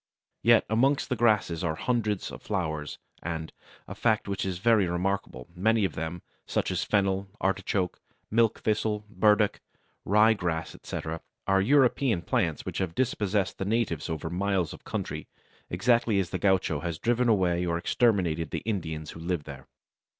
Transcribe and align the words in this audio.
Yet 0.41 0.65
amongst 0.67 1.09
the 1.09 1.15
grasses 1.15 1.63
are 1.63 1.75
hundreds 1.75 2.31
of 2.31 2.41
flowers, 2.41 2.97
and, 3.21 3.53
a 3.87 3.93
fact 3.93 4.27
which 4.27 4.45
is 4.47 4.57
very 4.57 4.87
remarkable, 4.87 5.47
many 5.55 5.85
of 5.85 5.93
them, 5.93 6.23
such 6.47 6.71
as 6.71 6.83
Fennel, 6.83 7.29
Artichoke, 7.39 8.01
Milk 8.31 8.61
Thistle, 8.61 9.05
Burdock, 9.11 9.61
Rye 10.03 10.33
Grass, 10.33 10.73
etc., 10.73 11.21
are 11.45 11.61
European 11.61 12.23
plants 12.23 12.65
which 12.65 12.79
have 12.79 12.95
dispossessed 12.95 13.59
the 13.59 13.63
natives 13.65 14.09
over 14.09 14.31
miles 14.31 14.73
of 14.73 14.83
country, 14.83 15.27
exactly 15.69 16.17
as 16.19 16.31
the 16.31 16.39
gaucho 16.39 16.79
has 16.79 16.97
driven 16.97 17.29
away 17.29 17.63
or 17.63 17.77
exterminated 17.77 18.49
the 18.49 18.63
Indians 18.65 19.11
who 19.11 19.19
lived 19.19 19.45
there. 19.45 19.67